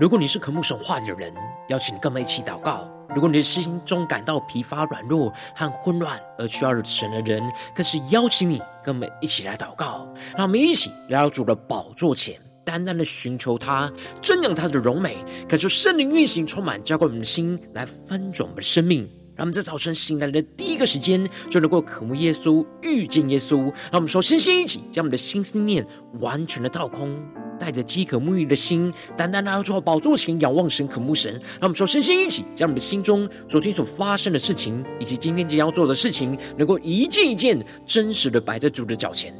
[0.00, 1.30] 如果你是渴慕神话的人，
[1.68, 7.42] 邀请你跟我们一起祷告；如果你的心中感到疲乏、软弱和混乱而需要神的人，
[7.74, 10.10] 更是邀请你跟我们一起来祷告。
[10.34, 19.06] 让我们一起来到主的宝座前，单单的寻求他，瞻仰他的荣美，感受圣灵运行充满，浇灌我们的心，来翻转我们的生命。
[19.36, 23.64] 让我们在早晨醒来的第一个时间，就能够渴慕耶稣、遇见耶稣。
[23.64, 25.86] 让我们首先先一起将我们的心思念
[26.20, 27.22] 完全的倒空。
[27.60, 31.32] 带着饥渴沐浴的心，单单来到主的宝座前仰望神、渴慕神。
[31.32, 39.34] 让我们说，身心一起，将我们的心中昨天所发生的事情，以及今天即将要做的事情，能够一件一件真实的摆在主的脚前。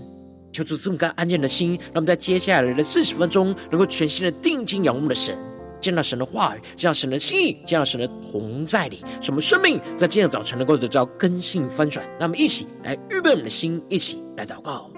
[0.53, 5.39] 求主这么干安静的心，让我们在接下来的四十分钟，能够全心的定睛仰望的神，
[5.81, 12.05] 见到神的话语，见到神的心意，见到神的同在里，什么生命在今天早晨能够得到更新翻转。
[12.19, 14.91] 让我们一起来预备我们的心，一起来祷告。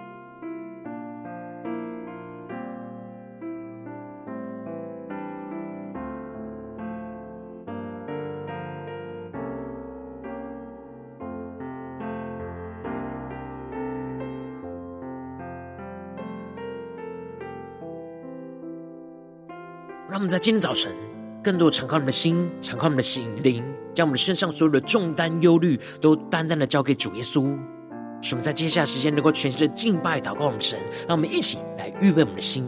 [20.12, 20.94] 让我们在今天早晨，
[21.42, 27.58] 更多敞开我们的心，敞开我们的心灵，将我们身上所有的重担、忧虑，都单单的交给主耶稣。
[28.20, 30.78] 使我们在接下来时间能够全心的敬拜、祷告我们神。
[31.08, 32.62] 让我们一起来预备我们的心。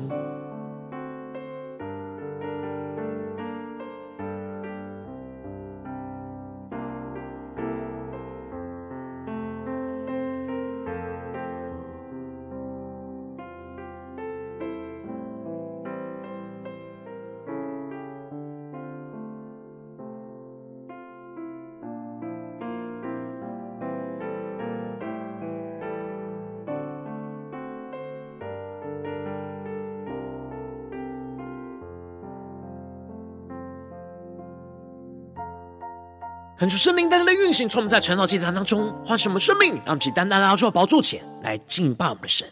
[36.65, 42.49] 恳求圣灵单单的运行，从我们在晨祷祭坛当中唤醒我们生命，让我们起单单来到宝座前来敬拜我们的神。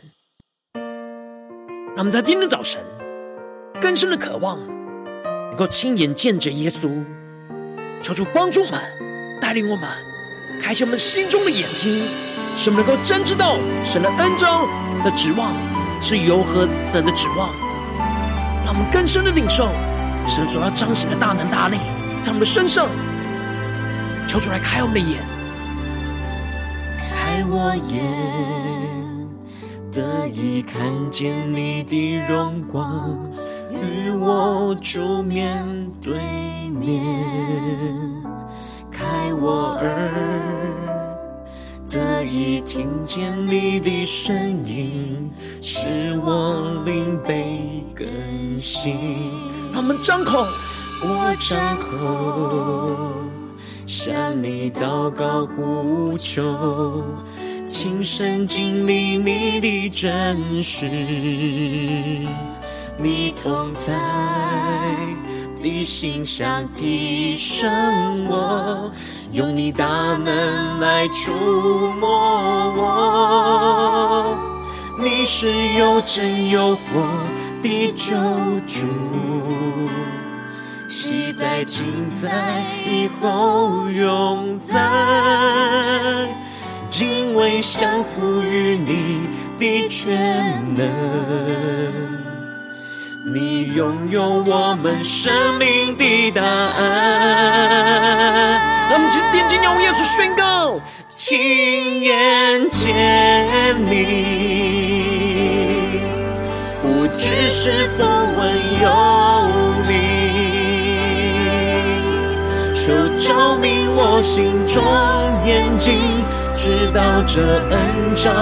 [0.75, 2.85] 让我们在今天早晨
[3.81, 4.59] 更深的渴望，
[5.49, 6.91] 能够亲眼见证耶稣，
[8.03, 8.79] 求主帮助我们，
[9.41, 9.89] 带领我们，
[10.61, 12.07] 开启我们心中的眼睛，
[12.55, 14.67] 使我们能够真知道神的恩召
[15.03, 15.55] 的指望
[16.03, 17.49] 是由何等的指望。
[18.63, 19.71] 让我们更深的领受
[20.29, 21.79] 神所要彰显的大能大力
[22.23, 22.91] 在我们的身上。
[24.33, 25.19] 求主来开我们的眼，
[27.11, 29.29] 开我眼，
[29.93, 33.31] 得以看见你的荣光，
[33.71, 35.69] 与我主面
[36.01, 36.15] 对
[36.71, 37.05] 面。
[38.91, 40.11] 开我耳，
[41.87, 48.97] 得以听见你的声音，使我灵被更新。
[49.75, 50.47] 让我们张口，
[51.03, 53.32] 我张口。
[53.93, 57.05] 向你祷告呼求，
[57.67, 60.89] 亲身经历你的真实，
[62.97, 63.93] 你同在
[65.59, 67.71] 的形象提升
[68.31, 68.91] 我，
[69.31, 69.85] 用你大
[70.17, 71.31] 能来触
[72.01, 72.09] 摸
[72.75, 74.39] 我，
[74.99, 77.07] 你是有真有活
[77.63, 78.17] 的救
[78.67, 78.89] 主。
[80.95, 84.79] 昔在、今在、以后永在，
[86.91, 89.27] 敬畏降服于你
[89.59, 90.87] 的全能，
[93.33, 96.83] 你拥有我们生命的答案。
[98.91, 104.03] 让我们今天经用耶稣宣告，亲眼见你，
[106.83, 108.91] 不只是风闻有
[112.85, 114.83] 求照明我心中
[115.47, 115.95] 眼睛，
[116.53, 117.41] 知道这
[117.71, 118.33] 恩召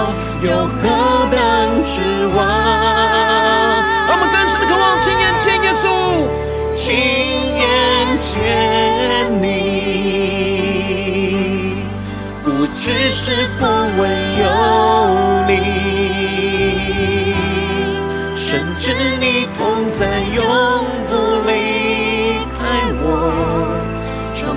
[0.41, 1.39] 有何等
[1.83, 2.01] 指
[2.35, 2.43] 望。
[4.07, 5.85] 让我们更深的渴望亲眼见耶稣，
[6.73, 6.95] 亲
[7.55, 9.45] 眼见你，
[12.43, 14.09] 不只是风闻
[14.41, 14.43] 有
[15.47, 15.53] 你，
[18.33, 20.43] 深知你同在永
[21.07, 21.30] 不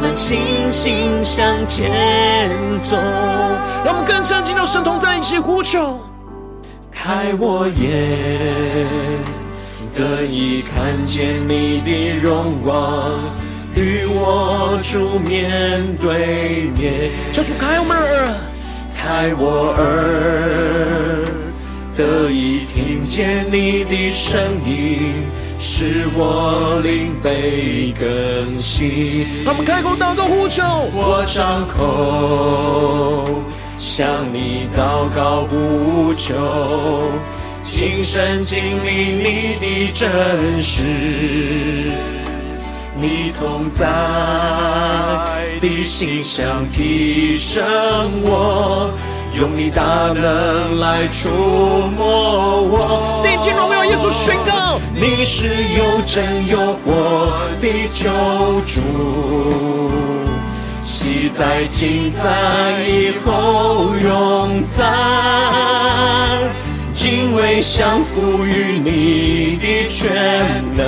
[0.04, 1.90] 充满信心向前
[2.84, 2.94] 走，
[3.84, 5.98] 让我们更深进入神同在一起呼求，
[6.90, 8.86] 开我眼，
[9.94, 13.12] 得以看见你的荣光，
[13.74, 17.10] 与我主面对面。
[17.32, 18.28] 求主开我们耳，
[18.94, 21.24] 开我耳，
[21.96, 25.24] 得以听见你的声音。
[25.58, 29.26] 使我灵被更新。
[29.44, 30.62] 让我们开口祷告呼求，
[30.92, 33.42] 我张口
[33.78, 37.10] 向你祷告呼求，
[37.62, 40.82] 亲身经历你的真实，
[42.94, 43.86] 你同在
[45.60, 47.62] 的馨香提升
[48.22, 48.90] 我。
[49.36, 49.82] 用你大
[50.12, 51.28] 能来触
[51.96, 58.10] 摸我，定睛荣耀耶稣宣告，你是有真有活的救
[58.64, 58.81] 主，
[60.84, 64.84] 昔在今在以后永在，
[66.92, 70.84] 敬畏降服于你的全能，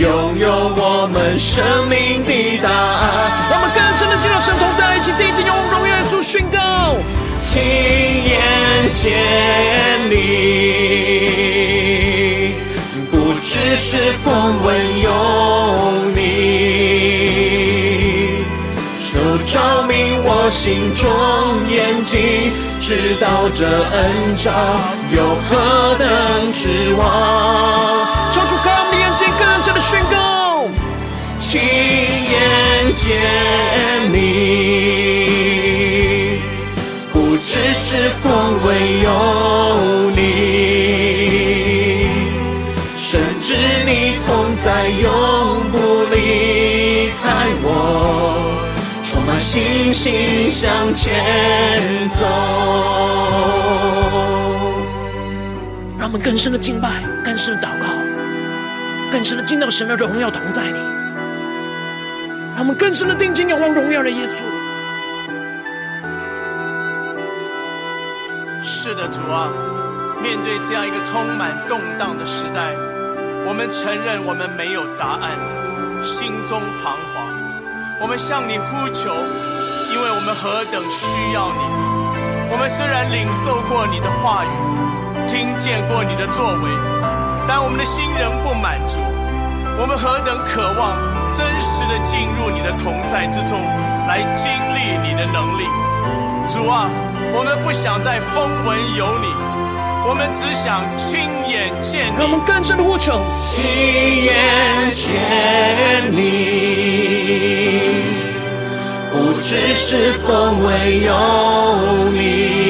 [0.00, 0.08] 拥
[0.38, 3.50] 有我们生命的答案。
[3.50, 6.96] 让我们更深的进入神同在一起，定睛用荣耀耶稣宣告，
[7.38, 7.60] 亲
[8.24, 8.40] 眼
[8.90, 9.12] 见
[10.08, 10.16] 你，
[13.10, 15.10] 不只是风闻有
[16.16, 16.20] 你，
[18.98, 21.10] 求照明我心中
[21.68, 22.50] 眼睛，
[22.80, 24.50] 知道这恩召
[25.14, 26.08] 有何等
[26.54, 27.02] 指望。
[28.32, 30.68] 抽出看我们的眼睛，更深的宣告，
[31.38, 33.16] 亲眼见
[34.12, 34.18] 你，
[37.12, 40.20] 不只是风唯有你，
[42.96, 43.54] 深知
[43.86, 45.02] 你同在，永
[45.70, 45.76] 不
[46.12, 47.24] 离开
[47.62, 47.66] 我，
[49.02, 52.26] 充满信心向前走。
[55.98, 56.88] 让我们更深的敬拜，
[57.24, 57.86] 更深的祷告，
[59.10, 60.78] 更深的进到神的荣耀同在里。
[62.54, 64.34] 让我们更深的定睛仰望荣耀的耶稣。
[68.62, 69.48] 是的，主啊，
[70.22, 72.74] 面对这样一个充满动荡的时代，
[73.46, 75.32] 我们承认我们没有答案，
[76.02, 77.24] 心中彷徨。
[78.00, 79.12] 我们向你呼求，
[79.92, 81.62] 因为我们何等需要你。
[82.52, 84.52] 我们虽然领受过你的话语，
[85.28, 86.68] 听见过你的作为，
[87.50, 89.00] 但我们的心仍不满足。
[89.76, 90.96] 我们何等渴望
[91.34, 93.58] 真实的进入你的同在之中，
[94.06, 95.66] 来经历你的能力。
[96.46, 96.86] 主啊，
[97.34, 99.34] 我们不想再风闻有你，
[100.06, 101.18] 我们只想亲
[101.50, 102.18] 眼见你。
[102.20, 103.64] 让我们更深的呼求，亲
[104.26, 104.32] 眼
[104.92, 105.18] 见
[106.12, 106.22] 你，
[109.10, 110.70] 不只是风闻
[111.02, 111.10] 有
[112.12, 112.69] 你，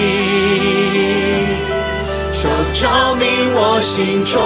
[2.73, 4.41] 照明我心中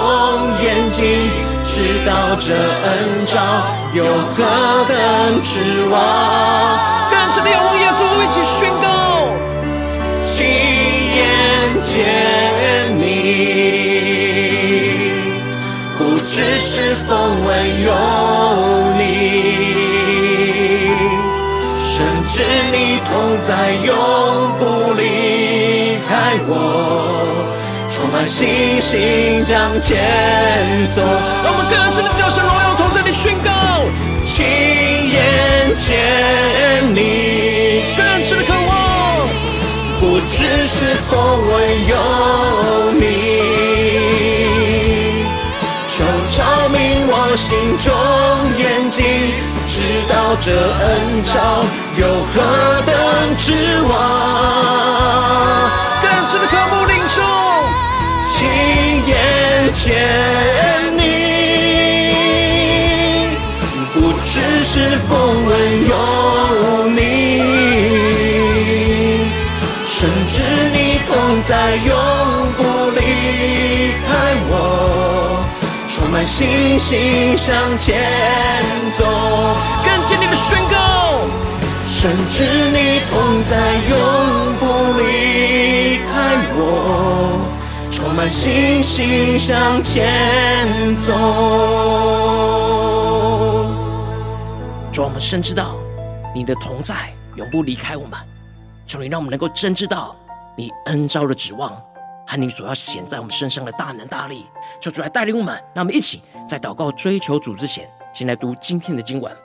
[0.61, 1.29] 眼睛，
[1.63, 3.33] 知道这恩召
[3.93, 4.35] 有何
[4.89, 4.93] 等
[5.41, 5.93] 指望。
[7.09, 9.29] 更深的仰望耶稣，一起宣告，
[10.23, 10.45] 亲
[11.15, 11.21] 眼
[11.85, 12.03] 见
[12.97, 13.03] 你，
[15.97, 17.47] 不只是风闻
[17.83, 17.91] 有
[18.97, 19.03] 你，
[21.79, 21.93] 深
[22.27, 23.93] 知你同在，永
[24.57, 24.63] 不
[24.93, 26.09] 离开
[26.47, 26.53] 我，
[28.15, 29.99] 满信心向前
[30.95, 31.01] 走。
[31.43, 33.51] 让我们更深的叫声荣耀同在，你宣告，
[34.21, 34.45] 亲
[35.11, 39.27] 眼见你，更深的渴望，
[39.99, 41.59] 不只是风闻
[41.91, 41.93] 有
[42.93, 43.03] 你，
[45.85, 47.91] 求照明我心中
[48.55, 49.03] 眼睛，
[49.67, 51.65] 知道这恩召
[51.97, 52.39] 有何
[52.85, 52.95] 等
[53.35, 53.51] 指
[53.89, 53.91] 望。
[56.01, 57.21] 更深的渴慕领受，
[58.45, 59.13] 亲眼
[59.73, 59.83] 见
[60.95, 60.99] 你。
[63.93, 65.09] 不只是风
[65.45, 65.51] 闻
[65.89, 65.93] 有
[66.89, 66.97] 你，
[69.85, 70.33] 甚至
[70.73, 71.89] 你同在，永
[72.57, 72.59] 不
[72.91, 72.99] 离
[74.05, 74.07] 开
[74.49, 74.53] 我，
[75.87, 77.95] 充满信心向前
[78.97, 78.99] 走。
[79.83, 80.75] 更坚定的宣告，
[81.85, 83.55] 甚至你同在，
[83.89, 83.93] 永
[84.59, 84.63] 不
[84.99, 85.03] 离
[86.11, 86.13] 开
[86.57, 86.59] 我，
[88.15, 91.13] 满信心向前走。
[94.89, 95.75] 主，我们深知道
[96.33, 98.17] 你的同在永不离开我们，
[98.87, 100.15] 求你让我们能够真知道
[100.55, 101.71] 你恩召的指望
[102.25, 104.45] 和你所要显在我们身上的大能大力。
[104.79, 109.44] 求主来带领我们，让我们一起在祷告追求主之前，先来读今天的经文。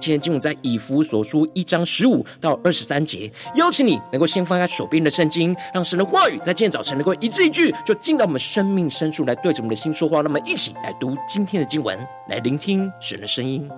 [0.00, 3.30] 今天经文在以弗所书一章十五到二十三节。
[3.54, 10.20] 邀请你能够先翻开手边的圣经，让神的话语在今天早晨能够一字一句就进到我们生命深处来对着我们的心说话。
[10.20, 13.68] 那么一起来读今天的经文，来聆听神的声音。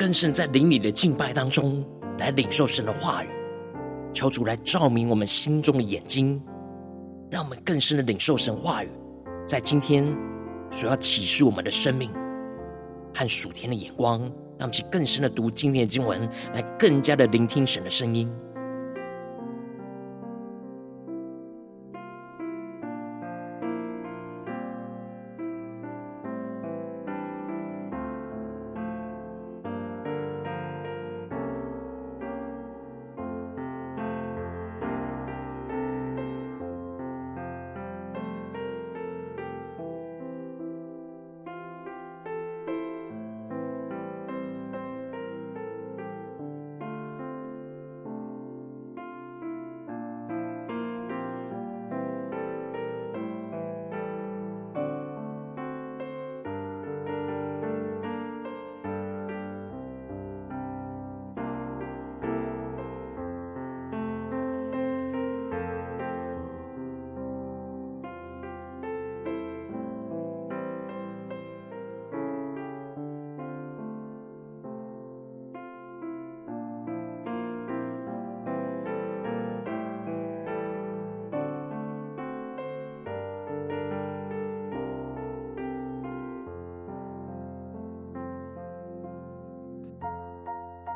[0.00, 1.84] 更深在灵里的敬拜当中
[2.16, 3.28] 来领受神的话语，
[4.14, 6.42] 求主来照明我们心中的眼睛，
[7.28, 8.88] 让我们更深的领受神话语，
[9.46, 10.06] 在今天
[10.70, 12.10] 所要启示我们的生命
[13.14, 18.26] 和属天的眼光，让其更深的读今天的经文，来更加的聆听神的声音。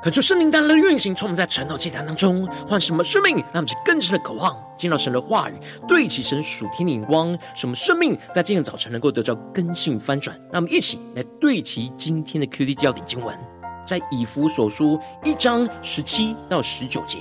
[0.05, 5.55] 可就圣灵大能的运行，充满在晨祷祭坛当中，换什么生命，让我们更深的渴望，见到神的话语，
[5.89, 10.39] 对齐神属天的眼光，什么生命在今天早晨能够得到根性翻转。
[10.53, 13.35] 让我们一起来对齐今天的 QD 焦点经文，
[13.87, 17.21] 在以弗所书一章十七到十九节，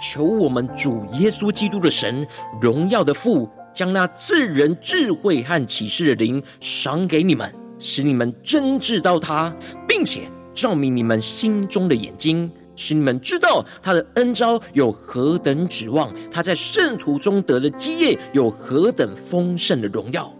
[0.00, 2.26] 求我们主耶稣基督的神，
[2.62, 9.54] 荣耀的父，将那自人智慧和启示的灵赏给你们，使你们真知道他，
[9.86, 10.22] 并且。
[10.56, 20.32] 照明你们心中的眼睛，使你们知道他的恩召有何等指望，他在圣徒中得的基业有何等丰盛的荣耀，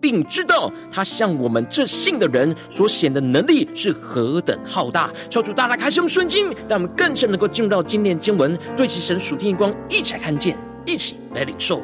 [0.00, 5.12] 并知道他向我们这信的人所显的能力是何等浩大。
[5.28, 10.56] 求主大大开示我们瞬间，让我们更深能够进入到今天经文，对其神属天光一起来看见，
[10.86, 11.82] 一起来领受。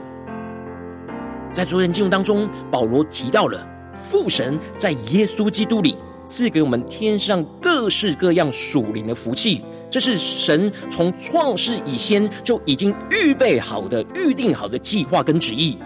[1.53, 3.61] 在昨天经文当中，保罗提到了
[4.09, 5.95] 父神在耶稣基督里。
[6.26, 15.78] 赐给我们天上各式各样属灵的福气，这是神从创世以先就已经预备好的、预定好的计划跟旨意。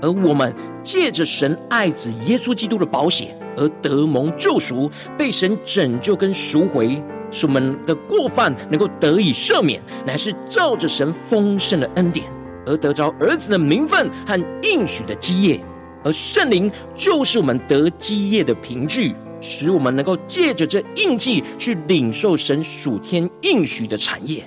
[0.00, 12.26] 而我们借着神爱子耶稣基督的保险而得蒙救赎，被神拯救跟赎回，使我们的过犯能够得以赦免，乃是照着神丰盛的恩典
[12.66, 15.60] 而得着儿子的名分和应许的基业。
[16.04, 19.14] 而圣灵就是我们得基业的凭据。
[19.42, 24.42] 使我们能够借着这印记去领受神属天应许的产业。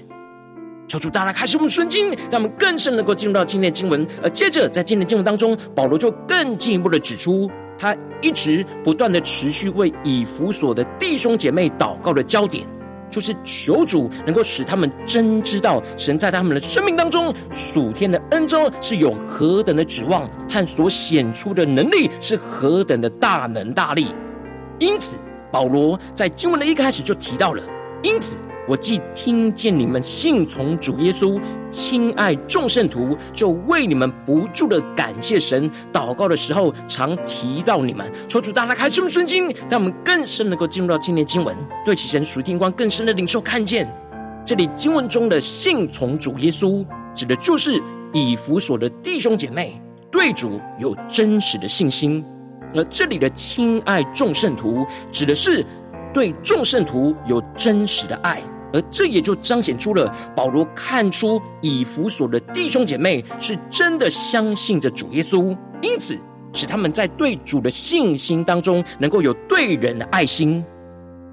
[0.87, 4.07] 求主大大开始我们的心，让我们更深能够进入到今天的经文。
[4.23, 12.63] 而接着在今天的经文当中，保罗就更进一步的指出，他一直不断的持续为以弗所的弟兄姐妹祷告的焦点，
[13.09, 24.05] 就是求主能够使他们真知道神在他们的生命当中属天的恩召是有何等的指望，和所显出的能力是何等的大能大力。
[24.79, 25.17] 因此，
[25.51, 27.63] 保罗在经文的一开始就提到了。
[28.03, 31.41] 因此，我既听见你们信从主耶稣，
[31.71, 35.69] 亲爱众圣徒，就为你们不住的感谢神。
[35.93, 38.11] 祷告的时候，常提到你们。
[38.27, 41.55] 求主大大开示我们的心，让我们更深能够进入到今天经文，
[41.85, 43.87] 对其神属天光更深的领受看见。
[44.45, 47.81] 这里经文中的信从主耶稣，指的就是
[48.13, 52.23] 以弗所的弟兄姐妹对主有真实的信心。
[52.75, 55.65] 而这里的亲爱众圣徒，指的是
[56.13, 58.41] 对众圣徒有真实的爱，
[58.73, 66.17] 而这也就彰显出了保罗看出以弗所的弟兄姐妹是真的相信着主耶稣，因此
[66.53, 70.63] 使他们在对主的信心当中能够有对人的爱心，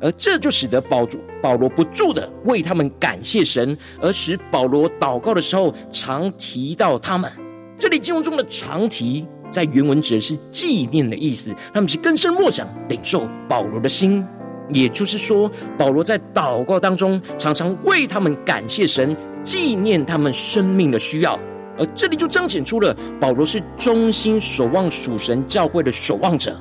[0.00, 7.30] 而这就使得保主保罗不住的为他们感谢神，而使保罗祷告的时候常提到他们。
[7.76, 9.26] 这里经文中的常提。
[9.52, 14.26] 在原文指的是纪念的意思，他们是更深默想领受保罗的心，
[14.70, 21.38] 也就是说，保罗在祷告当中常常为他们感谢神，纪念他们生命的需要，
[21.78, 26.56] 而这里就彰显出了保罗是忠心守望属神教会的守望者，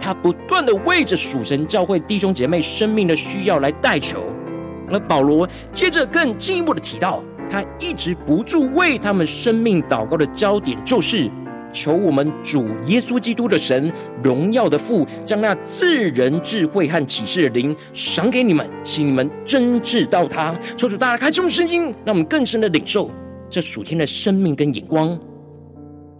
[0.00, 4.24] 他不断的为着属神教会弟兄姐妹生命的需要来代求，
[4.90, 11.30] 而保罗接着更进一步的提到，他一直不住为他们生命祷告的焦点就是。
[11.72, 20.58] 求我们主耶稣基督的神，荣耀的父，将那自人智慧和启示的灵赏给你们，请你们真挚到他。
[20.76, 23.10] 求主大家开启我们圣经，让我们更深的领受
[23.48, 25.18] 这属天的生命跟眼光。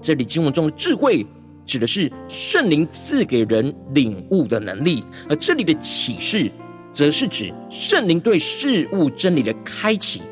[0.00, 1.26] 这里经文中的智慧，
[1.66, 6.50] 指的是圣灵赐给人领悟的能力，而这里的启示，
[6.92, 10.22] 则是指圣灵对事物真理的开启。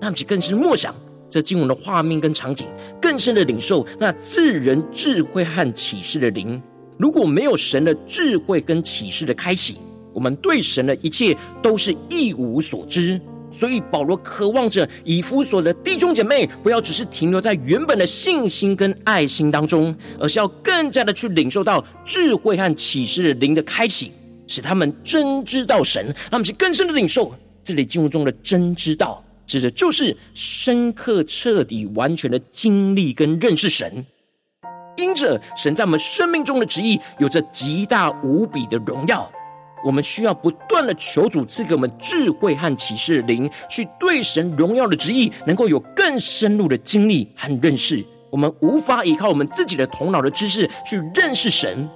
[0.00, 0.94] 让其更深默想
[1.34, 2.64] 这经文的画面跟场景，
[3.02, 6.62] 更深的领受那自人智慧和启示的灵。
[6.96, 9.76] 如果没有神的智慧跟启示的开启，
[10.12, 13.20] 我们对神的一切都是一无所知。
[13.50, 24.12] 所以保罗渴望着以弗所的弟兄姐妹，不要只是停留在原本的信心跟爱心当中，而是要更加的去领受到智慧和启示的灵的开启，
[24.46, 27.34] 使他们真知道神，他们是更深的领受。
[27.64, 34.04] 这里经文中的真知道，指的就是深刻、彻底、完全的经历跟认识神。
[34.96, 39.30] 因着神在我们生命中的旨意，有着极大无比的荣耀。
[39.84, 48.02] 我们需要不断的求主赐给我们智慧和启示灵，去对神荣耀的旨意能够有更深入的经历和认识。
[48.30, 51.86] 我们无法依靠我们自己的头脑的知识去认识神，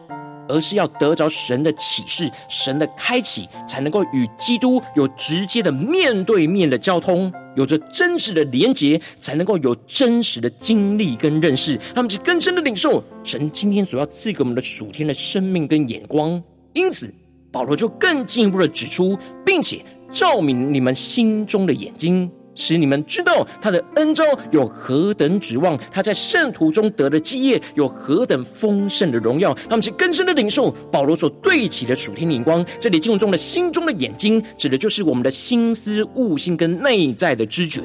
[0.48, 11.78] 而是要得着神的启示、神的开启，才能够与基督有直接的面对面的交通，有着真实的连结，才能够有真实的经历跟认识。
[11.94, 16.42] 他们是更深的领受神今天所要赐给我们的属天的生命跟眼光。
[16.72, 17.12] 因此。
[17.50, 19.80] 保罗就更进一步的指出，并且
[20.12, 29.54] 照明你们心中的眼睛，使你们知道他的恩召有何等指望，他在圣徒中得的基业有何等丰盛的荣耀。
[29.68, 32.66] 他们是更深的领受保罗所对齐的属天眼光。
[32.80, 37.80] 这里经文中的心中的眼睛，指的就是我们的心思、悟性跟内在的知觉。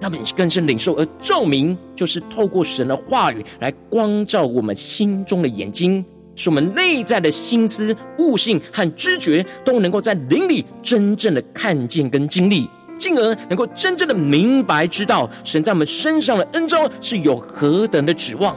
[0.00, 6.04] 他们是更深领受，而照明就是透过神的话语来光照我们心中的眼睛。
[6.38, 18.56] 使我们内在的心思、悟性和知觉都能够在灵里真正的看见跟经历，进而能够真正的明白知道神在我们身上的恩召是有何等的指望。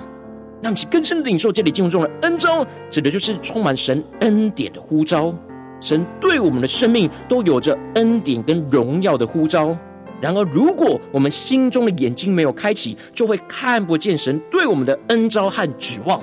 [0.61, 5.33] 让其更深的领受这里经文中的恩召，指的就是充满神恩典的呼召。
[5.79, 9.77] 神对我们的生命都有着恩典跟荣耀的呼召。
[10.19, 16.21] 然而，如果我们心中的眼睛没有开启，就会看不见神对我们的恩召和指望。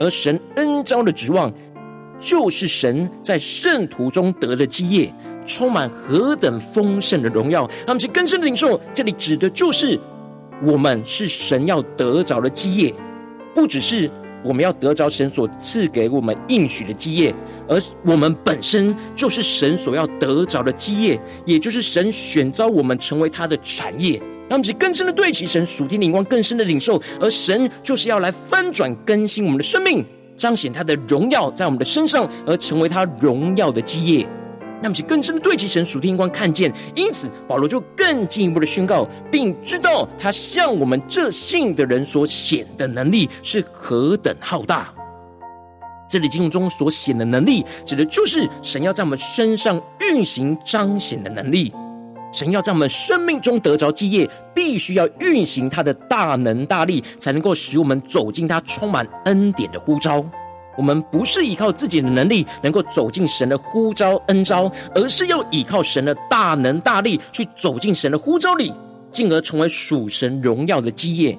[0.00, 1.52] 而神恩召的指望，
[2.18, 7.68] 就是神在圣徒中得的基业，充满何等丰盛的荣耀。
[7.86, 9.98] 他们去更深的领受，这里指的就是
[10.64, 12.92] 我们是神要得着的基业，
[13.54, 14.10] 不只是
[14.44, 17.34] 我们要得着神所赐给我们应许的基业，
[17.68, 24.20] 而我们本身就是神所要得着的基业，也就是神选召我们成为他的产业。
[24.48, 30.04] 让我们更深的对齐神属天灵光，更深的领受，而神就是要来翻转更新我们的生命，
[30.36, 34.26] 彰显他的荣耀在我们的身上，而成为他荣耀的基业。
[34.82, 36.72] 让我们更深的对齐神属天光，看见。
[36.96, 44.92] 因此，保罗就更进一步的宣告，并知道他向我们这信的人所显的能力是何等浩大。
[46.10, 51.72] 这里经文中所显的能力，指的就是神要在我们身上运行彰显的能力。
[52.32, 60.24] 神要在我们生命中得着基业，必须要运行他的大能大力，才能够使我们走进他充满恩典的呼召。
[60.76, 68.72] 我们不是依靠自己的能力能够走进神的呼召恩召，而是要依靠神的大能大力去走进神的呼召里，
[69.10, 71.38] 进而成为属神荣耀的基业。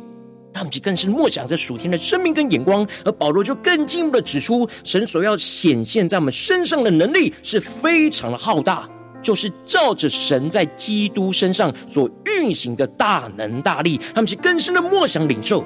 [0.53, 8.87] 他们就更是默想着属天的生命跟眼光，而保罗就更进一步的指出，神所要显现在我们身上的能力是非常的浩大。
[9.23, 15.63] 就是照着神在基督身上所运行的大能大力，他们是更深的默想领受。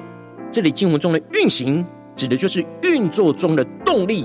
[0.52, 1.84] 这里经文中的运行，
[2.18, 4.24] 指的就是运作中的动力；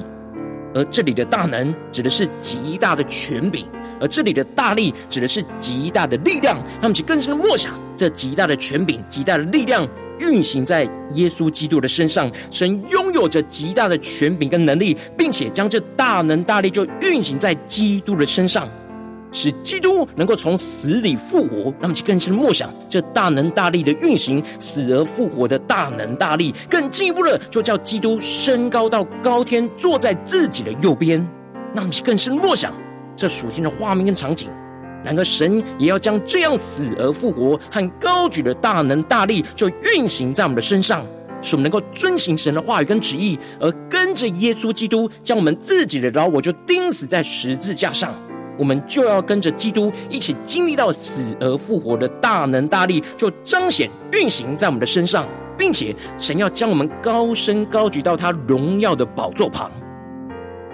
[0.74, 3.66] 而这里的大能，指的是极大的权柄；
[4.02, 6.58] 而这里的大力，指的是极大的力量。
[6.82, 9.88] 他们是更深的默想，这极大的权柄、极大的力量
[10.20, 12.32] 运行在耶稣基督的身上。
[12.50, 18.68] 神拥有着极大的权柄跟能力，并且将这大能大力就运行在基督的身上。
[19.34, 31.28] 使基督能够从死里复活，那么就更深默想这大能大力的运行，死而复活的大能大力，更进一步的就叫基督升高到高天，坐在自己的右边。
[31.74, 32.72] 那么就更深默想
[33.16, 34.48] 这属天的画面跟场景。
[35.04, 41.06] 然而神也要将这样死而复活和高举的大能大力，就运行在我们的身上，
[41.42, 48.14] 使我们能够遵行神的话语跟旨意，而跟着耶稣基督，将我们自己的老我就钉死在十字架上。
[48.58, 59.72] 我们就要跟着基督一起经历到死而复活的大能大力，就彰显运行在我们的身上，并且神要将我们高升高举到他荣耀的宝座旁。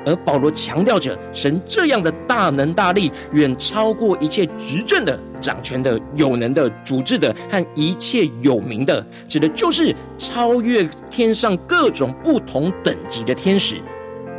[0.06, 13.76] 而保罗强调着，神这样的大能大力，远超过一切执政的、掌权的、有能的、主治的和一切有名的，指的就是超越天上各种不同等级的天使，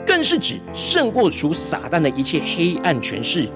[0.06, 3.48] 更是指胜过属撒旦的一切黑暗权势。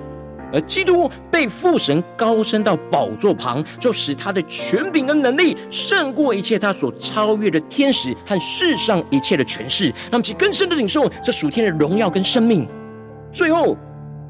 [0.53, 12.69] 而基督被父神高升到宝座旁，就使他的权柄跟能力胜过一切他所超越的天使和世上一切的权势，那么其更深的领受这属天的荣耀跟生命。
[13.33, 13.77] 最后，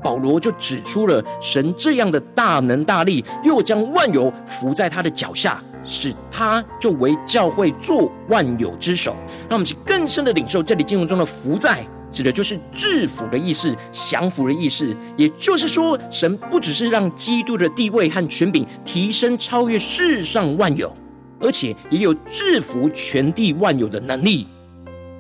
[0.03, 9.15] 保罗就指出了神这样的大能大力，又将万有伏在他的脚下，使他就为教会做万有之首。
[9.47, 11.87] 让我们其更深的领受这里经文中的伏在。
[12.15, 14.97] 指的就是制服的意思，降服的意思。
[15.17, 20.95] 也就是说，神不只是让基督的地位和权柄提升超越世上万有，
[21.41, 24.47] 而且也有制服全地万有的能力，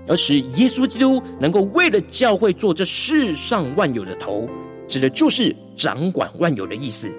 [0.06, 4.48] 而使耶稣基督能够为了教会做这世上万有的头，
[4.86, 7.12] 指的就是掌管万有的意思。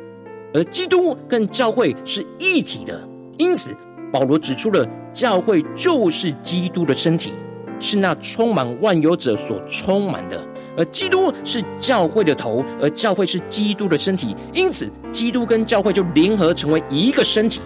[0.53, 3.05] 而基督跟教会是一体的，
[3.37, 3.75] 因此
[4.09, 7.33] 保罗指出了教会就是基督的身体。
[7.79, 10.41] 是那充满万有者所充满的，
[10.77, 17.61] 而基督是教会的头，而教会是基督的身体，因此基督跟教会就联合成为一个身体。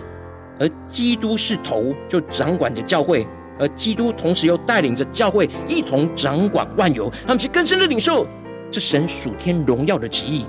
[0.60, 3.26] 而基督是头，就掌管着教会，
[3.60, 8.26] 而基督同时又带领着教会一同掌管万有，他们其更深的领受
[8.70, 10.46] 这神属天荣耀的旨意。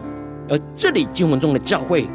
[0.48, 2.08] 而这里经文中的教会。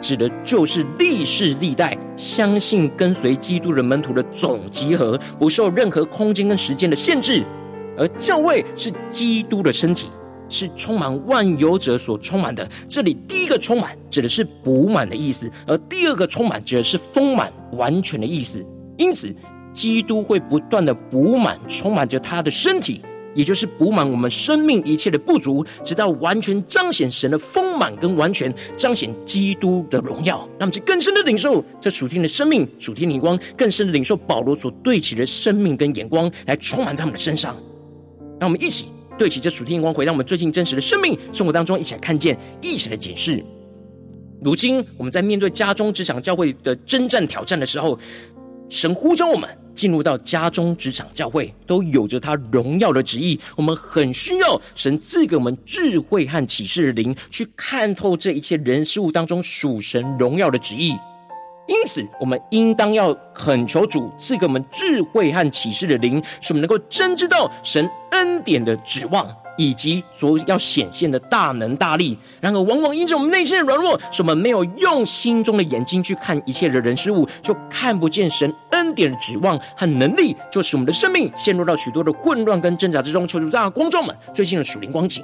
[0.00, 7.44] 指的就是历世历代相信跟随基督的门徒的总集合，不受任何空间跟时间的限制。
[7.98, 10.08] 而教会是基督的身体，
[10.48, 12.66] 是充满万有者所充满的。
[12.88, 18.64] 这里第一个充满指的是补满的意思，而第二个充满指的是丰满完全的意思。
[18.96, 19.34] 因此，
[19.74, 23.02] 基督会不断的补满，充满着他的身体。
[23.34, 30.38] 也就是补满我们生命一切的不足，直到完全彰显神的丰满跟完全，彰显基督的荣耀。
[30.58, 37.56] 让我们更深的领受这属天的生命、属天的光，更深的领受保罗所对齐的生命跟眼光，来充满在我们的身上。
[38.40, 38.86] 让我们一起
[39.18, 43.44] 对齐这属天的光，回到我们最近真实的生命生活当中，一起来看见，一起来解释。
[44.42, 47.98] 如今我们在面对家中、职场、教会的征战挑战的时候，
[48.70, 49.46] 神呼召我们。
[49.72, 53.40] 进入到家中、职场、教会，都有着他荣耀的旨意。
[53.56, 60.90] 我们很需要神赐给我们智慧和启示的灵，去看透这一切人事物当中属神荣耀的旨意。
[61.66, 69.26] 因此，我们应当要恳求主赐给我们智慧和启示的灵，使我们能够真知道神恩典的指望。
[69.60, 83.28] 以及所要显现的大能大力，然而往往因着我们内心的软弱，使我们没有用心中的眼睛去看一切的人事物，就看不见神恩典的指望和能力，就使我们的生命陷入到许多的混乱跟挣扎之中。
[83.28, 85.22] 求主让观众们最近的属灵光景，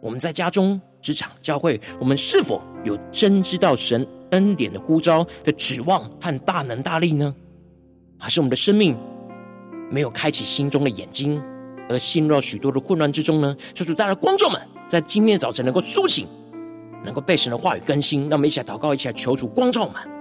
[0.00, 7.34] 我们在家中、职场、教会，我们是否有真知道神恩典的呼召的指望和大能大力呢？
[8.18, 8.96] 还是我们的生命
[9.90, 11.42] 没有开启心中的眼睛？
[11.92, 13.56] 而陷入到许多的混乱之中呢？
[13.74, 16.26] 求主带来观众们在今天的早晨能够苏醒，
[17.04, 18.22] 能够被神的话语更新。
[18.22, 20.11] 让我们一起来祷告，一起来求主光照们。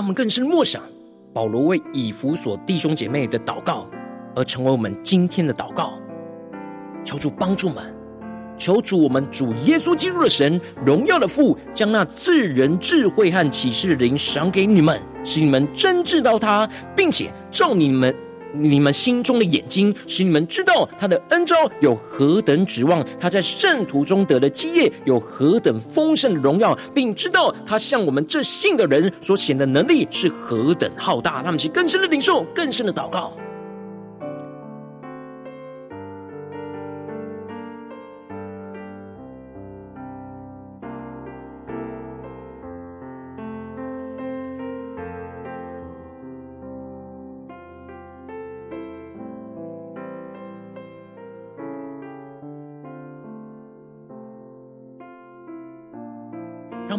[0.00, 0.80] 他们更是默想
[1.34, 3.86] 保罗为以弗所弟兄姐妹的祷告，
[4.34, 5.92] 而成为我们今天的祷告。
[7.04, 7.84] 求主帮助们，
[8.56, 18.16] 求主我们主耶稣基督的神荣耀的父，将那至人智慧和启示的灵赏给你们，使你们真知道他，并且照你们。
[18.52, 31.42] 你们心中的眼睛，使你们知道他的恩召有何等指望；他在圣徒中得的基业有何等丰盛的荣耀，并知道他向我们这信的人所显的能力是何等浩大。
[31.42, 33.32] 他们其更深的领受，更深的祷告。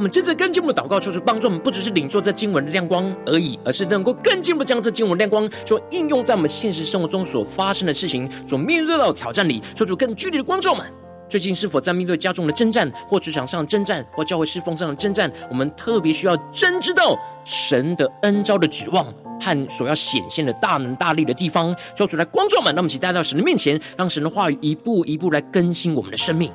[0.02, 10.84] 我们接着更进一步的祷告，求主帮助我们，不只是领受这经文的亮光而已，而是能够更进一步将这经文亮光，就应用在我们现实生活中所发生的事情、所面对到的挑战里，求主更具体的光照们。
[11.30, 15.32] 最近是否在面对家中的征战，或职场上的征战，或教会侍奉上的征战？
[15.52, 19.06] 我们特别需要真知道神的恩招的指望
[19.40, 26.52] 和所要显现的大能大力的地方，求主来光照们，让我们一起带到神的面前，让神的话语一步一步来更新我们的生命，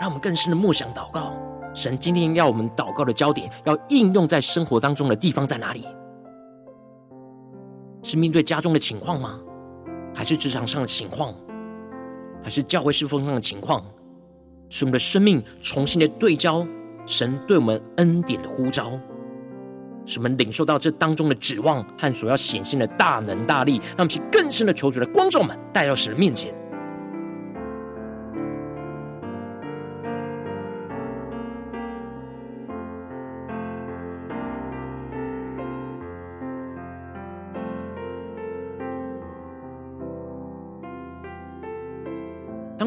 [0.00, 1.34] 让我们更深的默想祷告。
[1.74, 5.86] 神今天要我们祷告的焦点，要应用在生活当中的地方在哪里？
[8.02, 9.38] 是面对家中的情况吗？
[10.14, 11.34] 还是职场上的情况？
[12.42, 13.84] 还是教会侍奉上的情况？
[14.70, 16.66] 使我们的生命重新的对焦
[17.04, 18.92] 神对我们恩典的呼召，
[20.06, 26.54] 使我们领受到这当中的指望和所要显现的大能大力，让我们去更深的求主的光照们带到神的面前。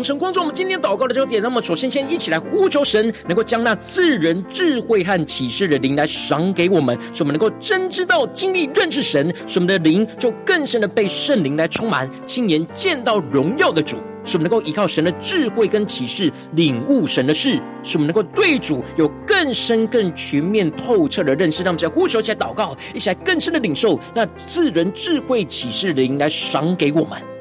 [0.04, 21.64] 神光照我们今天祷告的这个点，那么首先先一起来呼求神，能够将那自人智慧和启示的灵来赏给我们，使我们能够真知道、经历、认识神，使我们的灵就更深的被圣灵来充满，亲眼见到荣耀的主，使我们能够依靠神的智慧跟启示，领悟神的事，使我们能够对主有更深、更全面、透彻的认识。
[21.64, 27.33] 让我们在呼求起来祷告，一起来更深的领受那自人智慧启示的灵来赏给我们。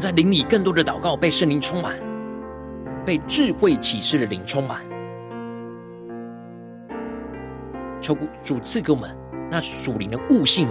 [0.00, 1.94] 在灵里更多的祷告，被圣灵充满，
[3.04, 4.80] 被智慧启示的灵充满。
[8.00, 9.16] 求主赐给我们
[9.50, 10.68] 那属灵的悟性，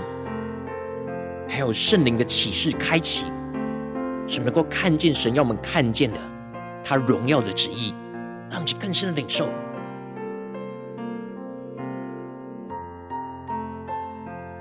[1.48, 3.26] 还有圣灵的启示开启，
[4.26, 6.20] 使能够看见神要我们看见的
[6.84, 7.94] 他荣耀的旨意，
[8.50, 9.50] 让我们去更深的领受。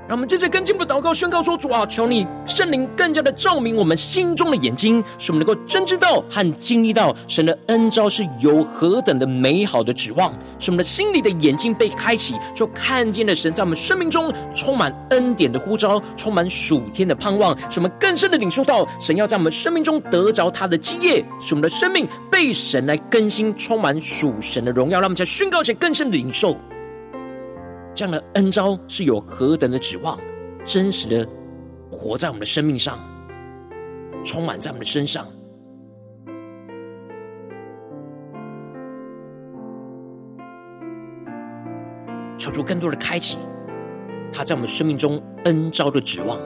[0.08, 25.00] 让我们接着跟进步的祷告，宣告说：“主啊，求你圣灵更加的照明我们心中的眼睛，使我们能够真知道和经历到神的恩召是有何等的美好的指望，使我们的心里的眼睛被开启，就看见了神在我们生命中充满恩典的呼召，充满属天的盼望，使我们更深的领受到神要在我们生命中得着他的基业，使我们的生命被神来更新，充满属神的荣耀。
[25.00, 26.56] 让我们在宣告前更深的领受。”
[27.96, 30.20] 这样的恩招是有何等的指望，
[30.66, 31.26] 真实的
[31.90, 32.98] 活在我们的生命上，
[34.22, 35.26] 充满在我们的身上，
[42.36, 43.38] 求主更多的开启，
[44.30, 46.38] 他在我们生命中恩招的指望。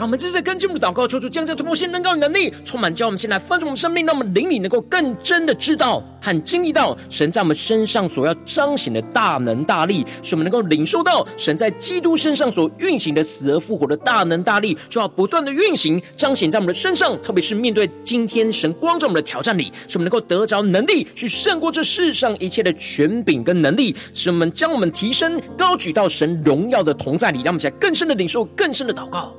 [0.00, 17.20] 让我们这次跟进步祷告，求主将这突破性能高能力充满，叫我们先来翻转我们生命，让我们灵里能够更真的知道和经历到神在我们身上所要彰显的大能大力，使我们能够领受到神在基督身上所运行的死而复活的大能大力，就要不断的运行彰显在我们的身上。
[17.20, 29.30] 特别是面对今天神光照我们的挑战里，使我们能够得着能力去胜过这世上一切的权柄跟能力，使我们将我们提升高举到神荣耀的同在里，让我们在更深的领受，更深的祷告。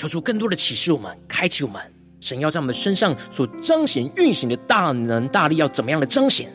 [0.00, 1.78] 求出更多的启示，我们开启我们，
[2.20, 6.48] 神要在我们身上所彰显运行的大能大力，要怎么样的彰显？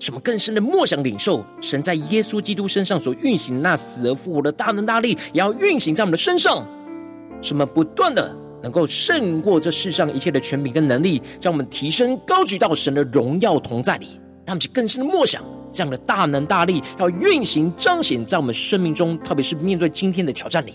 [0.00, 1.44] 什么更深的默想领受？
[1.60, 6.66] 神在耶稣基督身上所运行那死而复活的大能大力，也要运行在我们的身上。
[7.40, 20.74] 什么不断的能够胜过这世上一切的权柄跟能力，将我们提升高举到神的荣耀同在里，让我们去更深的默想这样的大能大力要运行彰显在我们生命中，特别是面对今天的挑战里。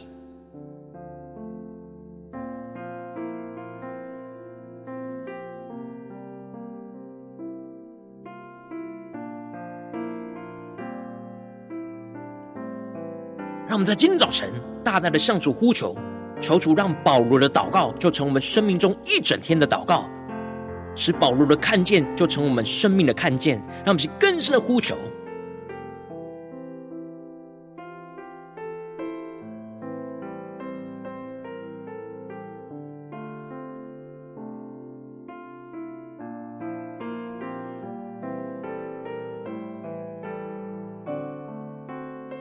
[13.84, 14.50] 在今天早晨
[14.84, 15.96] 大大的向主呼求，
[16.40, 20.10] 求主让保罗的祷告就成我们生命中一整天的祷告，
[20.96, 24.96] 使保罗的看见就成我们生命的看见，让我们去更深的呼求。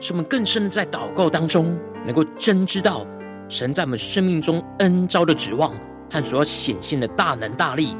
[0.03, 3.07] 使我们更深的在祷告当中，能够真知道
[3.47, 5.73] 神在我们生命中恩招的指望
[6.11, 7.95] 和所要显现的大能大力，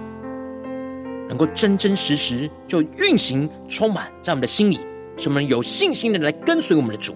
[1.29, 4.81] 能够真真实实就运行充满在我们的心里，
[5.15, 7.15] 使我们有信心的来跟随我们的主。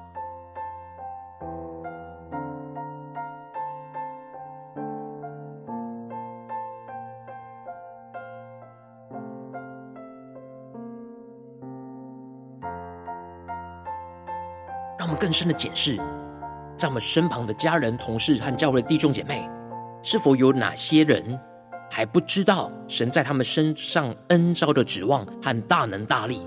[15.21, 15.97] 更深的检视，
[16.75, 19.47] 在我们身旁的家人、同事和教会的弟兄姐妹，
[20.01, 21.39] 是否有哪些人
[21.91, 26.41] 还不知道神在他们身上恩招的指望和大能大力？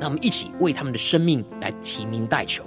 [0.00, 2.64] 让我们一起为他们的生命来提名代求。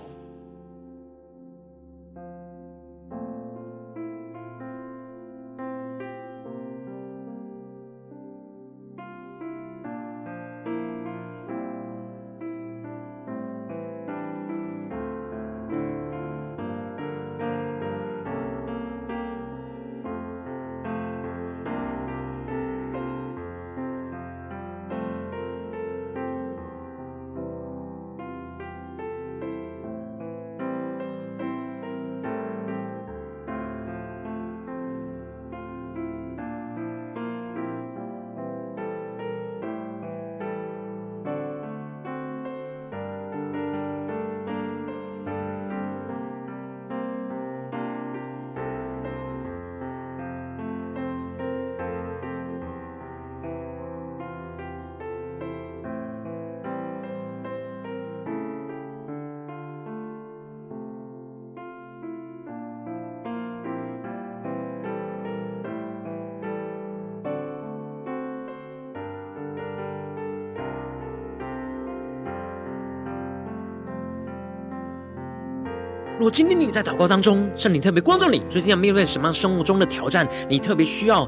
[76.24, 80.26] 若今天你在祷告当中，圣灵特别光照你，最近要面对什么生活中的挑战？
[80.48, 81.28] 你特别需要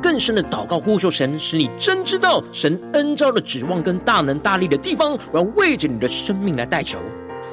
[0.00, 5.18] 更深的祷告呼求神，使你真知道神恩召的指望跟大能大力的地方。
[5.32, 7.00] 我要为着你的生命来代求。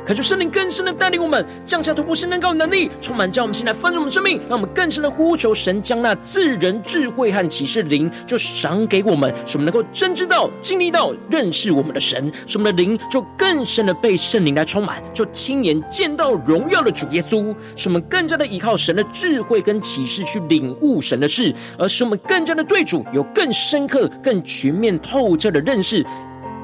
[0.05, 26.05] 恳求圣灵更深的带领我们，降下突破性能高的能力，充满叫我们心来丰盛我们生命，让我们更深的呼求神，将那自人智慧和启示灵就赏给我们，使我们能够真知道、经历到、认识我们的神，使我们的灵就更深的被圣灵来充满，就亲眼见到荣耀的主耶稣，使我们更加的依靠神的智慧跟启示去领悟神的事，而使我们更加的对主有更深刻、更全面、透彻的认识。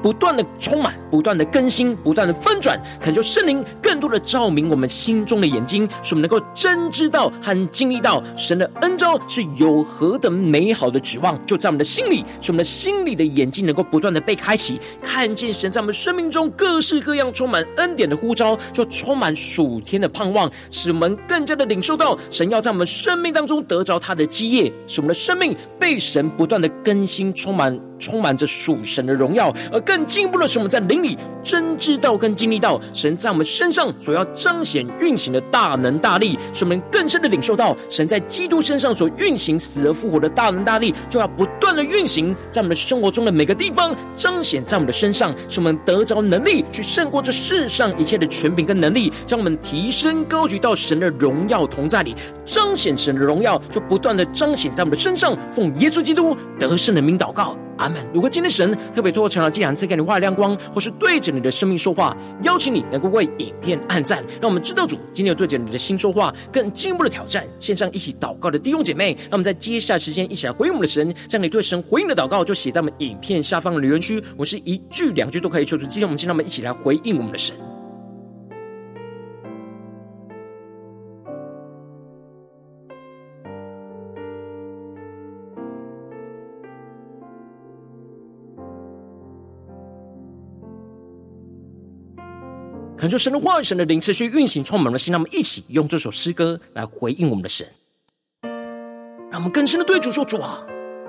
[0.02, 29.91] 不断的充满，不断的更新，不断的翻转，恳求圣灵更多的照明我们心中的眼睛，使我们能够真知道和经历到神的恩召是有何等美好的指望，就在我们的心里，使我们的心里的眼睛能够不断的被开启，看见神在我们生命中各式各样充满恩典的呼召，就充满属天的盼望，使我们更加的领受到神要在我们生命当中得着他的基业，使我们的生命被神不断的更新，充满充满着属神的荣耀，而更。
[29.92, 52.16] 更进步的使我们在灵里真知道跟经历到神在我们身上所要彰显运行的大能大力，使我们更深的领受到神在基督身上所运行死而复活的大能大力，就要不断的运行在我们的生活中的每个地方，彰显在我们的身上，使我们得着能力去胜过这世上一切的权柄跟能力，将我们提升高举到神的荣耀同在里，
[52.46, 55.36] 彰显神的荣耀，就不断的彰显在我们的身上。
[55.50, 57.54] 奉耶稣基督得胜的名祷告。
[57.78, 57.96] 阿门。
[58.12, 67.44] 如果今天神特别透过成了这两次给你画亮光，或是对着你的生命说话，邀请你能够为影片按赞，让我们知道主今天有对着你的心说话，更进一步的挑战。
[67.58, 71.14] 线上一起祷告的弟兄姐妹，让我们在接下来时间一起来回应我们的神。
[71.28, 75.86] 将你对神回应的祷告就写在我们影片下方的留言区，我是一句两句都可以求助。
[75.86, 77.54] 今天我们先让我们一起来回应我们的神。
[93.02, 95.10] 恳求神的话语、神的灵持续运行，充满了心。
[95.10, 97.66] 让我们一起用这首诗歌来回应我们的神，
[99.28, 100.64] 让我们更深的对主说：“主啊，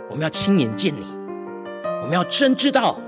[0.10, 1.06] 我们要亲眼见你，
[2.02, 3.00] 我们要真知道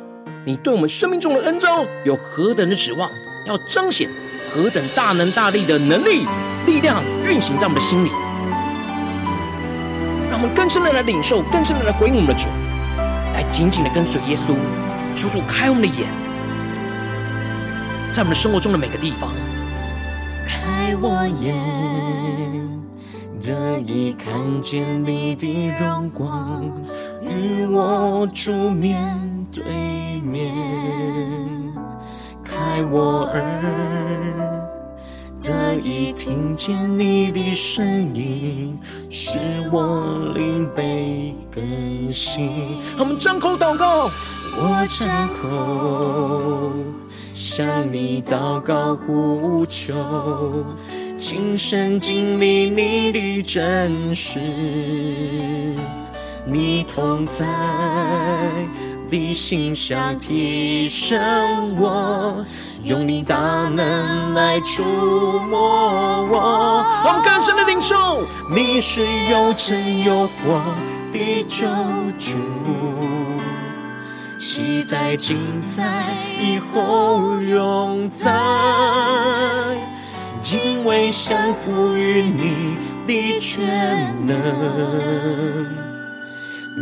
[0.45, 3.09] 你对我们生命中的恩召有何等的指望，
[3.47, 4.07] 要彰显
[4.51, 6.27] 何等大能大力的能力、
[6.67, 8.09] 力量运行在我们的心里。
[10.29, 12.49] 让我们更深的来领受，更深的来回应我们的主，
[13.33, 14.53] 来紧紧的跟随耶稣，
[15.15, 16.07] 求主开我们的眼。”
[18.15, 19.29] 在我们生活中的每个地方，
[20.47, 21.53] 开我眼，
[23.41, 26.63] 得以看见你的荣光，
[27.21, 29.13] 与我主面
[29.51, 29.65] 对
[30.21, 30.55] 面。
[32.41, 33.43] 开我耳，
[35.41, 37.85] 得以听见你的声
[38.15, 39.39] 音，使
[39.73, 42.81] 我灵被更新。
[42.97, 44.09] 我们张口祷告，
[44.55, 46.71] 我张口。
[47.35, 49.93] 向你祷告呼求，
[51.17, 54.39] 亲身经历你的真实，
[56.45, 57.45] 你同在
[59.09, 62.45] 的心下提升我，
[62.83, 63.35] 用你大
[63.67, 66.85] 能来触摸我。
[67.05, 70.61] 我们更深的领受，你是有真有活
[71.11, 71.67] 的救
[72.17, 72.39] 主。
[74.37, 75.83] 昔在、今在、
[76.39, 78.31] 以后永在，
[80.41, 82.77] 敬畏降服于你
[83.07, 84.35] 的全能。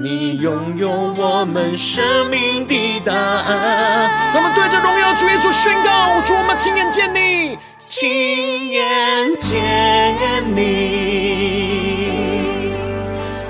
[0.04, 4.34] 你拥有我们生命的答案。
[4.36, 10.64] 我们对着荣耀主耶稣宣告：主，我们亲眼见你，亲眼见你，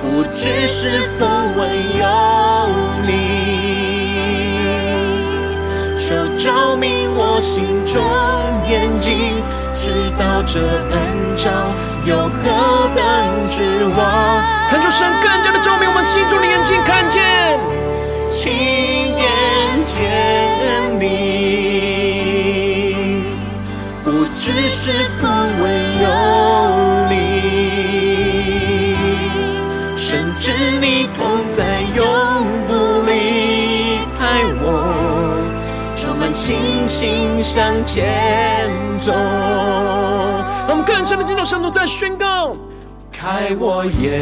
[0.02, 2.06] 不只是风闻有
[3.08, 3.43] 你。
[6.36, 8.04] 照明我心中
[8.70, 9.42] 眼睛，
[9.74, 10.60] 知道这
[10.92, 11.52] 恩召
[12.06, 13.04] 有何等
[13.46, 14.44] 指望。
[14.70, 17.22] 恳求神更加的照明我们心中的眼睛，看见，
[18.30, 18.52] 亲
[19.16, 19.24] 眼
[19.86, 20.02] 见
[21.00, 21.06] 你，
[24.04, 25.30] 不只是风
[25.62, 25.64] 闻
[26.02, 26.08] 有
[27.10, 27.14] 你，
[29.96, 30.52] 甚至
[30.82, 31.08] 你
[36.34, 38.68] 轻轻向前
[39.00, 42.58] 走，我们更深的进入圣徒，在宣告：
[43.12, 44.20] 开我眼，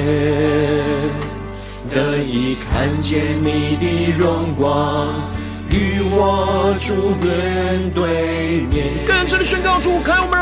[1.89, 5.07] 得以看见你的荣光，
[5.70, 9.05] 与我主面对面。
[9.07, 10.38] 更深的宣告：主开我们，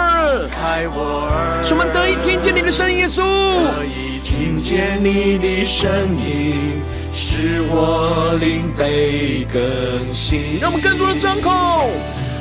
[0.49, 6.81] 开我耳，使我们得以听见你的声音，耶稣，得以听见你的声音。
[7.11, 11.89] 使我灵被更新，让我们更多的张口，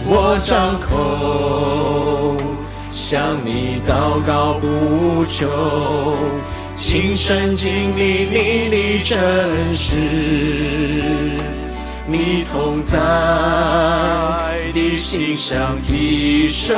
[0.07, 2.37] 我张口
[2.91, 5.49] 向你祷告不求，
[6.75, 9.97] 亲身经历你的真实，
[12.07, 12.99] 你同在
[14.79, 16.77] 的心上提升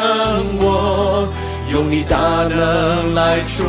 [0.59, 1.29] 我，
[1.71, 2.17] 用你大
[2.49, 3.63] 能来触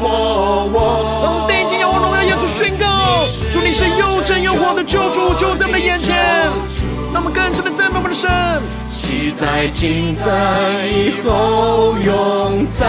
[0.00, 1.46] 摸我。
[1.84, 3.24] 我们荣耀耶稣宣告。
[3.50, 6.16] 主，你是又真又活的救主，就在我们的眼前。
[7.12, 8.30] 让我们更深的赞美我们的神。
[8.86, 12.86] 昔在、今在、以后永在，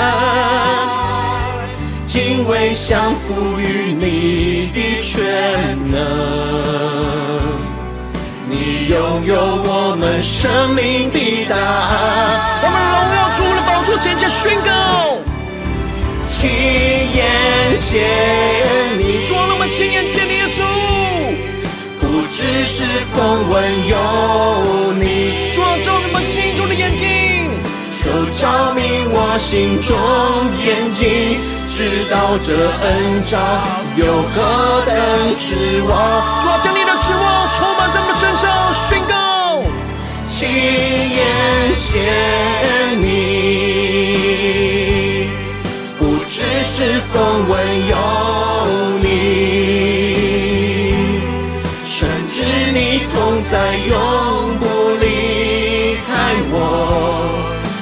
[2.05, 6.78] 敬畏降服于你的全能。
[8.89, 12.59] 你拥有我们生命的答案。
[12.63, 15.19] 我们荣耀主的宝座前前宣告。
[16.27, 18.01] 亲眼见
[18.97, 20.65] 你，主，让我们亲眼见你，耶稣。
[21.99, 22.83] 不只只是
[23.13, 25.51] 风闻有你。
[25.53, 27.45] 主啊，照亮我们心中的眼睛，
[27.93, 28.09] 求
[28.41, 29.93] 照明我心中
[30.65, 31.37] 眼睛，
[31.79, 32.51] 知道这
[32.81, 33.39] 恩召
[33.95, 36.41] 有何等指望。
[36.41, 39.63] 主啊，将你的指望充满在我们身上，宣告，
[40.27, 41.23] 亲眼
[41.77, 43.07] 见你。
[46.27, 47.57] 只是风闻
[47.87, 47.95] 有
[48.99, 49.07] 你，
[51.85, 53.95] 深知你同在，永
[54.59, 54.65] 不
[54.99, 56.11] 离开
[56.51, 56.55] 我，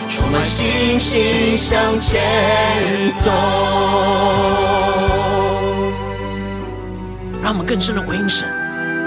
[0.08, 3.34] 充满信心向前走。
[7.44, 8.48] 让我们更深的回应神，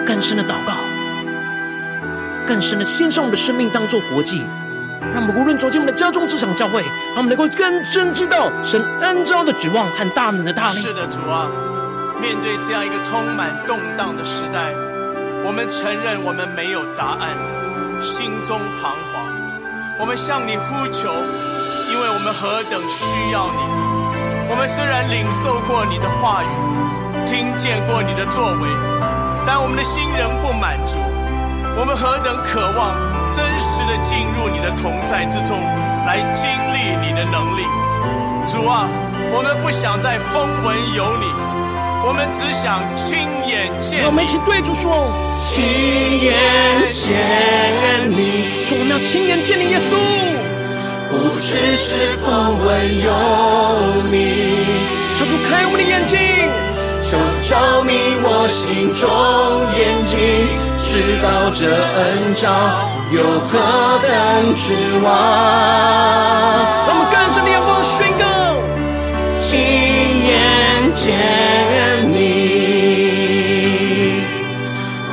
[0.07, 0.73] 更深的祷告，
[2.47, 4.45] 更深的献上我们的生命，当做活祭。
[5.13, 6.83] 让我们无论走进我们的家中、职场、教会，
[7.15, 10.81] 让我们能够更深知道神恩召的指望和大能的大力。
[10.81, 11.49] 是的，主啊，
[12.21, 14.73] 面对这样一个充满动荡的时代，
[15.45, 17.35] 我们承认我们没有答案，
[18.01, 19.25] 心中彷徨。
[19.99, 21.11] 我们向你呼求，
[21.91, 23.90] 因为我们何等需要你。
[24.51, 26.51] 我们虽然领受过你的话语，
[27.25, 28.69] 听见过你的作为，
[29.47, 30.99] 但我们的心仍不满足。
[31.79, 32.99] 我们何等渴望
[33.31, 35.57] 真实的进入你的同在之中，
[36.05, 37.63] 来经历你的能力。
[38.45, 38.91] 主啊，
[39.33, 41.31] 我们不想再风闻有你，
[42.05, 44.05] 我们只想亲眼见。
[44.05, 45.63] 我们一起对主说：亲
[46.21, 48.67] 眼见你。
[48.67, 50.40] 主，我们要亲眼见你，耶稣。
[51.11, 52.69] 不只是风闻
[53.03, 53.11] 有
[54.11, 54.15] 你。
[55.15, 56.19] 求主开我们的眼睛，
[57.05, 59.03] 求照明我心中
[59.77, 60.17] 眼睛。
[60.83, 62.49] 知道这恩召
[63.13, 63.51] 有何
[64.03, 64.09] 等
[64.55, 64.73] 指
[65.05, 65.07] 望？
[66.87, 68.25] 让我们更深的仰望宣告，
[69.39, 69.59] 亲
[70.27, 70.31] 眼
[70.91, 71.07] 见
[72.11, 72.19] 你，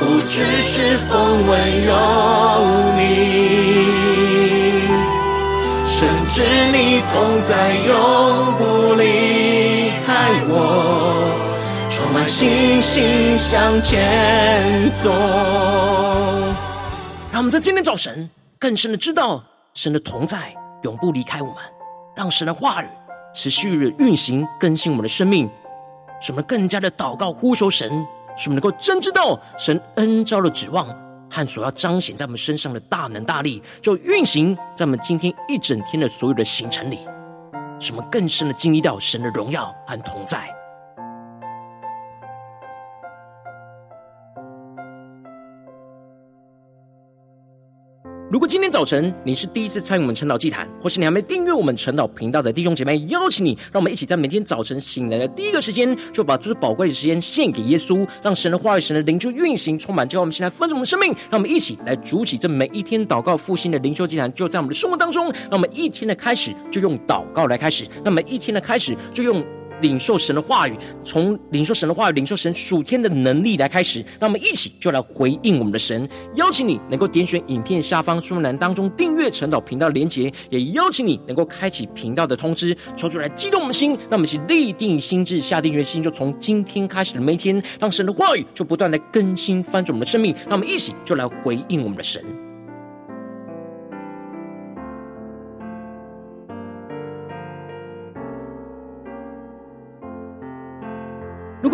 [0.26, 1.50] 只是风闻
[1.86, 1.92] 有
[6.38, 11.34] 是你同在，永不离开我。
[11.90, 15.10] 充满信心向前走。
[17.32, 19.42] 让我们在今天早晨更深的知道
[19.74, 21.56] 神的同在永不离开我们，
[22.14, 22.86] 让神的话语
[23.34, 25.50] 持续的运行更新我们的生命，
[26.20, 27.90] 使我们更加的祷告呼求神，
[28.36, 30.86] 使我们能够真知道神恩召的指望
[31.30, 36.98] 和所要彰显在我们身上的大能大力，就运行在我们今天一整天的所有的行程里，
[37.78, 40.57] 使我们更深的经历到神的荣耀和同在。
[48.30, 61.10] 如果今天早晨你是第一次参与我们晨祷祭坛，或是你还没订阅我们晨祷频道的弟兄姐妹，邀请你，让我们一起在每天早晨醒来的第一个时间，就把这宝贵的时间献给耶稣，让神的话语、神的灵就运行充满，叫我们现在丰盛我们的生命。
[61.30, 65.32] 让我们一起来主起这每一天祷告复兴的灵修祭坛，就在我们的生活当中。
[65.50, 69.42] 让我们一天的开始就用祷告来开始，那么一天的开始就用。
[69.80, 76.08] 领受神的话语，从领受神的话语、领受神属天的能力来开始，让我们一起就来回应我们的神。
[76.36, 83.90] 邀请你能够点选影片下方说明栏当中订阅陈导频道连结，也邀请你能够开启频道的通知，抽出来激动我们的心。
[84.10, 90.34] 让我们一起立定心志，下定决心，就从今天开始的每一天，让神的话语就不断的更新翻转我们的生命。
[90.46, 92.47] 让我们一起就来回应我们的神。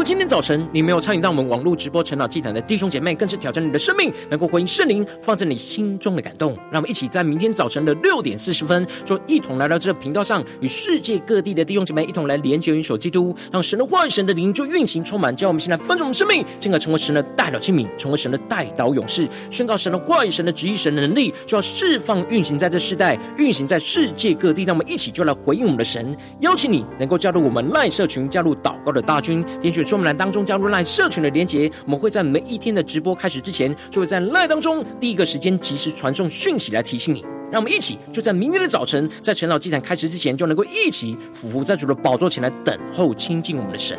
[0.05, 6.55] 今天早晨你没有参与到我们网络直播晨祷祭坛的弟兄姐妹，更是挑战你的生命，能够回应圣灵放在你心中的感动。
[6.71, 24.65] 让我们一起在明天早晨的六点四十分，就一同来到这个频道上，与世界各地的弟兄姐妹一同来连接、元首基督，让神的话语、神的灵就运行充满，叫我们现在丰盛生命，进而成为神的代祷器皿，成为神的代祷勇士，宣告神的话语、神的旨意、神的能力，就要释放运行在这世代，运行在世界各地。
[24.65, 29.43] 让我们一起就来回应我们的神，邀请你能够加入我们赖社群，加入祷告的大军。
[29.63, 37.25] 点选说明栏当中加入 LINE 社群的连结，我们会在每一天的直播开始之前，就会在 LINE 当中第一个时间及时传送讯息来提醒你。
[37.53, 43.97] 让我们一起就在明天的早晨，在晨祷祭坛开始之前，就能够一起俯伏在主的宝座前来等候亲近我们的神。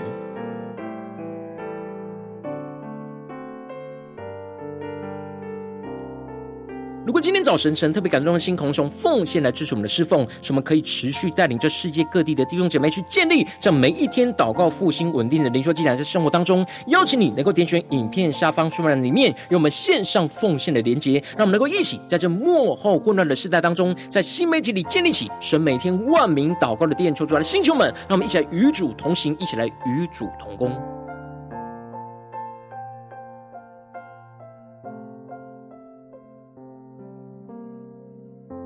[7.06, 30.95] 如果今天早晨神特别感动的心，同时奉献来支持我们的侍奉，使我们可以持续带领这世界各地的弟兄姐妹去建立这每一天祷告复兴稳定的灵修祭坛，在生活当中，邀请你能够点选影片下方说明栏里面有我们线上奉献的连结，让我们能够一起在这幕后混乱的世代当中，在新媒体里建立起神每天万名祷告的殿，求主来的星球们，让我们一起来与主同行，一起来与主同工。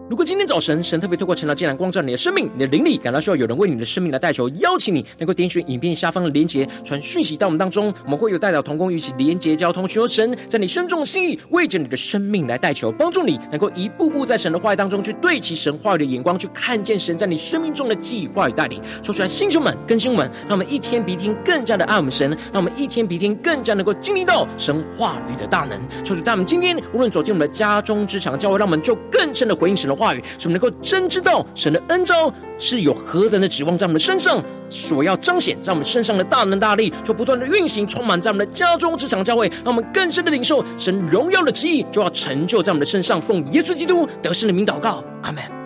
[0.09, 18.81] 如果今天早晨神特别透过晨祷祭坛光照你的生命，你的灵力感到需要有人为你的生命来代求，邀请你能够点选影片下方的连结，传讯息到我们当中，我们会有代表同工一起连结交通，寻求神在你生中的心意，为着你的生命来代求，帮助你能够一步步在神的话语当中去对齐神话语的眼光，去看见神在你生命中的计划与带领。
[19.03, 25.79] 说出来，星球们、更新们，让我们一天比一天更加的爱我们神，让我们一天比一天更加能够经历到神话语的大能。
[26.03, 43.21] 说出，在我们今天无论走进我们的家中、职场、教会，让我们就更深的回应神的话语，使我们能够真知道神的恩招是有何等的指望在我们身上，所要彰显在我们身上的大能大力，就不断的运行，充满在我们的家中、职场、教会，让我们更深的领受神荣耀的旨意，就要成就在我们的身上。
[43.21, 45.58] 奉耶稣基督得胜的名祷告，阿门。